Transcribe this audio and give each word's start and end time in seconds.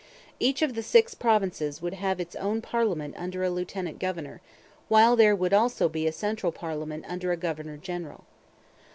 Each 0.39 0.63
of 0.63 0.73
the 0.73 0.81
six 0.81 1.13
provinces 1.13 1.79
would 1.79 1.93
have 1.93 2.19
its 2.19 2.35
own 2.37 2.59
parliament 2.59 3.13
under 3.19 3.43
a 3.43 3.51
lieutenant 3.51 3.99
governor, 3.99 4.41
while 4.87 5.15
there 5.15 5.35
would 5.35 5.53
also 5.53 5.87
be 5.87 6.07
a 6.07 6.11
central 6.11 6.51
parliament 6.51 7.05
under 7.07 7.31
a 7.31 7.37
governor 7.37 7.77
general. 7.77 8.23